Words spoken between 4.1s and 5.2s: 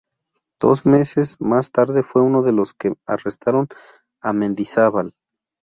a Mendizábal.